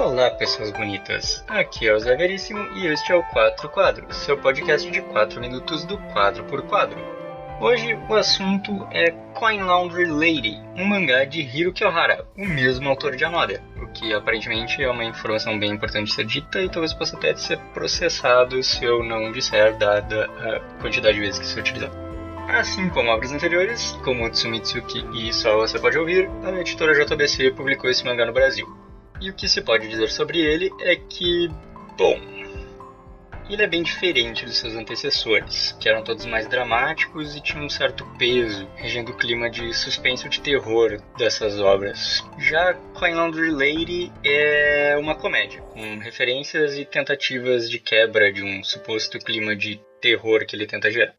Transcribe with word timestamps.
Olá, 0.00 0.30
pessoas 0.30 0.70
bonitas. 0.70 1.44
Aqui 1.48 1.88
é 1.88 1.92
o 1.92 1.98
Zé 1.98 2.14
Veríssimo 2.14 2.60
e 2.76 2.86
este 2.86 3.10
é 3.10 3.16
o 3.16 3.22
Quatro 3.24 3.68
Quadros, 3.68 4.16
seu 4.16 4.38
podcast 4.38 4.88
de 4.88 5.02
4 5.02 5.40
minutos 5.40 5.84
do 5.84 5.98
quadro 6.12 6.44
por 6.44 6.62
quadro. 6.62 6.96
Hoje 7.60 7.98
o 8.08 8.14
assunto 8.14 8.86
é 8.92 9.10
Coin 9.34 9.60
Laundry 9.60 10.06
Lady, 10.06 10.56
um 10.76 10.84
mangá 10.84 11.24
de 11.24 11.40
Hiro 11.40 11.72
Kyohara, 11.72 12.24
o 12.36 12.46
mesmo 12.46 12.88
autor 12.88 13.16
de 13.16 13.24
Anoda, 13.24 13.60
o 13.82 13.88
que 13.88 14.14
aparentemente 14.14 14.80
é 14.80 14.88
uma 14.88 15.04
informação 15.04 15.58
bem 15.58 15.72
importante 15.72 16.14
ser 16.14 16.24
dita 16.24 16.62
e 16.62 16.68
talvez 16.68 16.94
possa 16.94 17.16
até 17.16 17.34
ser 17.34 17.58
processado 17.74 18.62
se 18.62 18.84
eu 18.84 19.02
não 19.02 19.32
disser, 19.32 19.76
dada 19.78 20.26
a 20.26 20.80
quantidade 20.80 21.14
de 21.14 21.22
vezes 21.22 21.40
que 21.40 21.44
isso 21.44 21.58
é 21.58 21.60
utilizado. 21.60 21.96
Assim 22.46 22.88
como 22.90 23.10
obras 23.10 23.32
anteriores, 23.32 23.98
como 24.04 24.30
Tsumitsuki 24.30 25.04
e 25.12 25.32
Só 25.32 25.56
Você 25.56 25.76
Pode 25.76 25.98
Ouvir, 25.98 26.30
a 26.44 26.52
editora 26.52 26.94
JBC 27.04 27.50
publicou 27.50 27.90
esse 27.90 28.04
mangá 28.04 28.24
no 28.24 28.32
Brasil. 28.32 28.87
E 29.20 29.30
o 29.30 29.34
que 29.34 29.48
se 29.48 29.60
pode 29.60 29.88
dizer 29.88 30.10
sobre 30.10 30.38
ele 30.38 30.70
é 30.80 30.94
que, 30.96 31.48
bom, 31.96 32.20
ele 33.50 33.62
é 33.62 33.66
bem 33.66 33.82
diferente 33.82 34.44
dos 34.44 34.58
seus 34.58 34.74
antecessores, 34.74 35.72
que 35.80 35.88
eram 35.88 36.04
todos 36.04 36.26
mais 36.26 36.46
dramáticos 36.46 37.34
e 37.34 37.40
tinham 37.40 37.64
um 37.64 37.70
certo 37.70 38.04
peso, 38.18 38.68
regendo 38.76 39.12
o 39.12 39.16
clima 39.16 39.48
de 39.48 39.72
suspense 39.72 40.24
ou 40.24 40.30
de 40.30 40.40
terror 40.40 41.00
dessas 41.16 41.58
obras. 41.58 42.22
Já 42.38 42.74
Coin 42.94 43.14
Laundry 43.14 43.50
Lady 43.50 44.12
é 44.22 44.96
uma 44.98 45.14
comédia, 45.14 45.62
com 45.62 45.98
referências 45.98 46.76
e 46.76 46.84
tentativas 46.84 47.70
de 47.70 47.78
quebra 47.78 48.30
de 48.30 48.44
um 48.44 48.62
suposto 48.62 49.18
clima 49.18 49.56
de 49.56 49.80
terror 50.00 50.44
que 50.44 50.54
ele 50.54 50.66
tenta 50.66 50.90
gerar. 50.90 51.14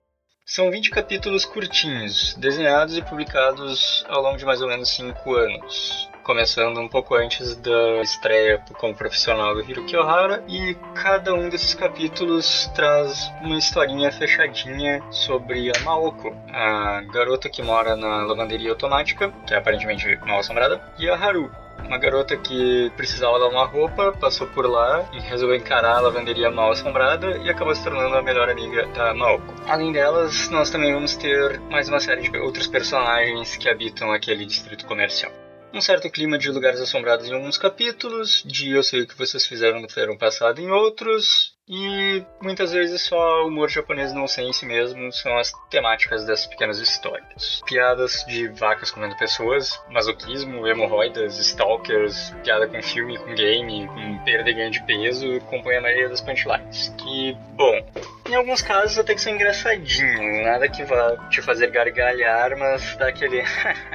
São 0.45 0.72
20 0.72 0.89
capítulos 0.89 1.45
curtinhos, 1.45 2.34
desenhados 2.36 2.97
e 2.97 3.02
publicados 3.02 4.03
ao 4.08 4.22
longo 4.22 4.38
de 4.38 4.45
mais 4.45 4.61
ou 4.61 4.67
menos 4.67 4.89
5 4.95 5.36
anos, 5.36 6.08
começando 6.29 6.79
um 6.79 6.88
pouco 6.88 7.15
antes 7.15 7.55
da 7.55 8.03
estreia 8.03 8.63
como 8.77 8.94
profissional 8.94 9.55
do 9.55 9.61
Hiroki 9.61 9.97
Ohara, 9.97 10.44
e 10.47 10.77
cada 10.94 11.33
um 11.33 11.49
desses 11.49 11.73
capítulos 11.73 12.69
traz 12.75 13.31
uma 13.41 13.58
historinha 13.58 14.11
fechadinha 14.11 15.02
sobre 15.09 15.72
a 15.75 15.80
Maoko, 15.80 16.31
a 16.53 17.02
garota 17.11 17.50
que 17.50 17.63
mora 17.63 17.95
na 17.95 18.22
lavanderia 18.27 18.69
automática, 18.69 19.33
que 19.47 19.55
é 19.55 19.57
aparentemente 19.57 20.19
mal 20.23 20.38
assombrada, 20.38 20.80
e 21.00 21.09
a 21.09 21.16
Haru, 21.16 21.50
uma 21.83 21.97
garota 21.97 22.38
que 22.38 22.91
precisava 22.95 23.39
dar 23.39 23.47
uma 23.47 23.66
roupa, 23.66 24.11
passou 24.11 24.45
por 24.45 24.69
lá 24.69 25.09
e 25.11 25.19
resolveu 25.19 25.57
encarar 25.57 25.97
a 25.97 26.02
lavanderia 26.02 26.52
mal 26.52 26.69
assombrada 26.69 27.39
e 27.39 27.50
acabou 27.50 27.73
se 27.73 27.83
tornando 27.83 28.16
a 28.16 28.22
melhor 28.22 28.47
amiga 28.52 28.85
da 28.89 29.16
Naoko. 29.16 29.52
Além 29.67 29.91
delas, 29.91 30.47
nós 30.52 30.69
também 30.69 30.94
vamos 30.94 31.16
ter 31.16 31.59
mais 31.72 31.89
uma 31.89 32.00
série 32.00 32.22
de 32.22 32.38
outros 32.38 32.67
personagens 32.67 33.57
que 33.57 33.67
habitam 33.67 34.11
aquele 34.11 34.45
distrito 34.45 34.85
comercial. 34.85 35.31
Um 35.73 35.81
certo 35.81 36.09
clima 36.09 36.38
de 36.38 36.50
lugares 36.50 36.80
assombrados 36.80 37.28
em 37.28 37.34
alguns 37.34 37.58
capítulos, 37.58 38.44
de 38.45 38.72
eu 38.72 38.81
sei 38.81 39.02
o 39.02 39.08
que 39.08 39.17
vocês 39.17 39.45
fizeram 39.45 39.80
no 39.80 39.88
verão 39.88 40.17
passado 40.17 40.59
em 40.59 40.72
outros, 40.72 41.53
e 41.67 42.25
muitas 42.42 42.72
vezes 42.72 43.03
só 43.03 43.45
humor 43.45 43.70
japonês 43.70 44.12
não 44.12 44.28
sei 44.28 44.45
em 44.45 44.53
si 44.53 44.66
mesmo 44.66 45.14
são 45.14 45.38
as 45.38 45.53
temáticas 45.70 46.25
dessas 46.25 46.47
pequenas 46.47 46.80
histórias. 46.80 47.62
Piadas 47.67 48.25
de 48.28 48.47
vacas 48.47 48.90
comendo 48.90 49.16
pessoas, 49.17 49.80
masoquismo, 49.92 50.67
hemorroidas, 50.67 51.38
stalkers, 51.38 52.34
piada 52.44 52.67
com 52.67 52.81
filme, 52.81 53.20
com 53.20 53.36
game, 53.36 53.88
com 53.88 54.23
perda 54.25 54.50
e 54.50 54.53
ganho 54.56 54.72
de 54.72 54.84
peso, 54.84 55.40
compõem 55.42 55.78
a 55.78 55.81
maioria 55.81 56.09
das 56.09 56.22
punchlines. 56.22 56.92
Que, 56.97 57.38
bom, 57.56 57.86
em 58.30 58.35
alguns 58.35 58.61
casos 58.61 58.97
até 58.97 59.16
que 59.16 59.22
são 59.22 59.33
engraçadinhos, 59.33 60.44
nada 60.45 60.69
que 60.69 60.83
vá 60.83 61.17
te 61.30 61.41
fazer 61.41 61.72
gargalhar, 61.72 62.58
mas 62.58 62.95
dá 62.97 63.08
aquele 63.08 63.44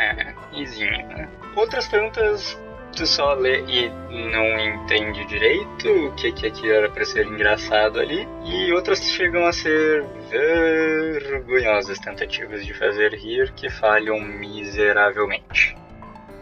izinho, 0.53 1.07
né? 1.09 1.29
Outras 1.57 1.87
tantas 1.89 2.59
tu 2.95 3.07
só 3.07 3.35
lê 3.35 3.61
e 3.63 3.89
não 4.31 4.59
entende 4.61 5.25
direito 5.27 5.89
o 5.89 6.15
que, 6.15 6.33
que 6.33 6.47
aquilo 6.47 6.73
era 6.73 6.89
para 6.89 7.05
ser 7.05 7.27
engraçado 7.27 7.99
ali, 7.99 8.27
e 8.45 8.73
outras 8.73 9.01
chegam 9.11 9.45
a 9.47 9.53
ser 9.53 10.05
vergonhosas 10.31 11.99
tentativas 11.99 12.65
de 12.65 12.73
fazer 12.73 13.13
rir 13.15 13.53
que 13.53 13.69
falham 13.69 14.21
miseravelmente. 14.21 15.77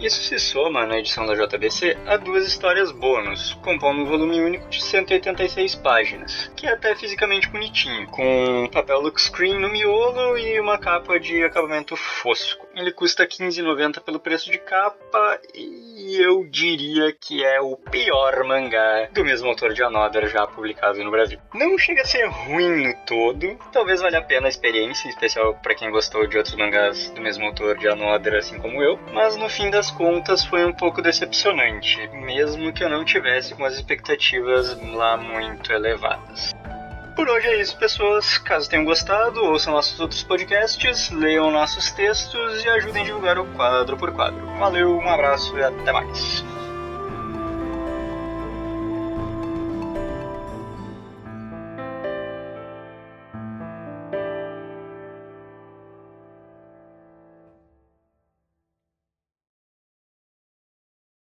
Isso 0.03 0.21
se 0.21 0.37
soma, 0.37 0.85
na 0.85 0.99
edição 0.99 1.25
da 1.25 1.33
JBC, 1.33 1.97
a 2.07 2.17
duas 2.17 2.45
histórias 2.45 2.91
bônus, 2.91 3.55
compondo 3.63 4.03
um 4.03 4.05
volume 4.05 4.41
único 4.41 4.69
de 4.69 4.83
186 4.83 5.77
páginas, 5.77 6.51
que 6.57 6.67
é 6.67 6.73
até 6.73 6.93
fisicamente 6.97 7.49
bonitinho, 7.49 8.09
com 8.09 8.69
papel 8.73 9.01
look 9.01 9.21
screen 9.21 9.61
no 9.61 9.69
miolo 9.69 10.37
e 10.37 10.59
uma 10.59 10.77
capa 10.77 11.21
de 11.21 11.45
acabamento 11.45 11.95
fosco. 11.95 12.67
Ele 12.75 12.91
custa 12.91 13.25
15,90 13.25 14.01
pelo 14.01 14.19
preço 14.19 14.51
de 14.51 14.59
capa 14.59 15.39
e 15.55 15.92
eu 16.21 16.45
diria 16.45 17.13
que 17.13 17.45
é 17.45 17.61
o 17.61 17.77
pior 17.77 18.45
mangá 18.45 19.09
do 19.13 19.25
mesmo 19.25 19.49
autor 19.49 19.73
de 19.73 19.83
Another 19.83 20.29
já 20.29 20.47
publicado 20.47 21.03
no 21.03 21.11
Brasil. 21.11 21.39
Não 21.55 21.79
chega 21.79 22.03
a 22.03 22.05
ser 22.05 22.27
ruim 22.27 22.87
no 22.87 22.95
todo, 23.07 23.57
talvez 23.73 24.01
valha 24.01 24.19
a 24.19 24.23
pena 24.23 24.47
a 24.47 24.49
experiência, 24.49 25.07
em 25.07 25.11
especial 25.11 25.55
para 25.63 25.75
quem 25.75 25.91
gostou 25.91 26.27
de 26.27 26.37
outros 26.37 26.55
mangás 26.57 27.11
do 27.11 27.21
mesmo 27.21 27.47
autor 27.47 27.79
de 27.79 27.89
Another, 27.89 28.35
assim 28.35 28.59
como 28.59 28.83
eu, 28.83 28.99
mas 29.13 29.37
no 29.37 29.49
fim 29.49 29.71
das 29.71 29.91
contas 29.91 30.45
foi 30.45 30.65
um 30.65 30.73
pouco 30.73 31.03
decepcionante, 31.03 32.09
mesmo 32.09 32.73
que 32.73 32.83
eu 32.83 32.89
não 32.89 33.05
tivesse 33.05 33.55
com 33.55 33.65
as 33.65 33.75
expectativas 33.75 34.77
lá 34.93 35.17
muito 35.17 35.73
elevadas. 35.73 36.53
Por 37.15 37.29
hoje 37.29 37.47
é 37.47 37.61
isso, 37.61 37.77
pessoas. 37.77 38.39
Caso 38.39 38.69
tenham 38.69 38.85
gostado, 38.85 39.45
ouçam 39.45 39.73
nossos 39.73 40.01
outros 40.01 40.23
podcasts, 40.23 41.11
leiam 41.11 41.51
nossos 41.51 41.91
textos 41.91 42.65
e 42.65 42.69
ajudem 42.69 43.03
a 43.03 43.05
divulgar 43.05 43.39
o 43.39 43.45
quadro 43.55 43.97
por 43.97 44.13
quadro. 44.13 44.45
Valeu, 44.59 44.97
um 44.97 45.09
abraço 45.09 45.57
e 45.59 45.63
até 45.63 45.93
mais. 45.93 46.45